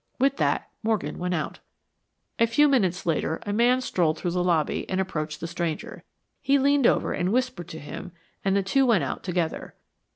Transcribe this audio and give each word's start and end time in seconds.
With 0.17 0.37
that, 0.37 0.67
Morgan 0.81 1.19
went 1.19 1.35
out. 1.35 1.59
A 2.39 2.47
few 2.47 2.67
minutes 2.67 3.05
later 3.05 3.39
a 3.45 3.53
man 3.53 3.81
strolled 3.81 4.17
through 4.17 4.31
the 4.31 4.43
lobby 4.43 4.89
and 4.89 4.99
approached 4.99 5.39
the 5.39 5.45
stranger. 5.47 6.03
He 6.41 6.57
leaned 6.57 6.87
over 6.87 7.13
and 7.13 7.31
whispered 7.31 7.67
to 7.67 7.77
him 7.79 8.11
and 8.43 8.55
the 8.55 8.63
two 8.63 8.87
went 8.87 9.03
out 9.03 9.21
together. 9.23 9.75